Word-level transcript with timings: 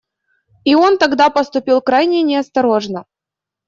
И 0.65 0.73
он 0.73 0.97
тогда 0.97 1.29
поступил 1.29 1.79
крайне 1.79 2.23
неосторожно. 2.23 3.05